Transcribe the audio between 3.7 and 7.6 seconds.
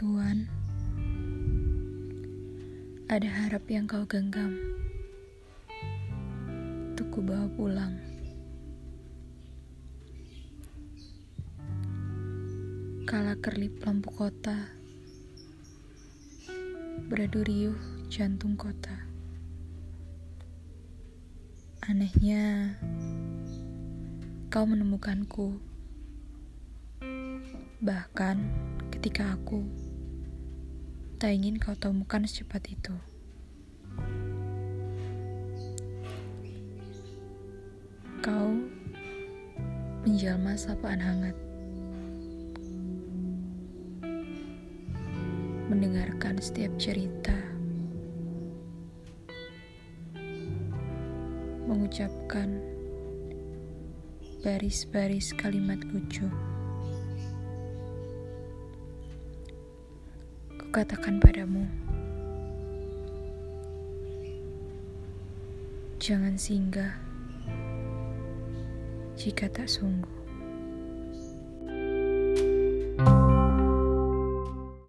kau genggam. Untuk ku bawa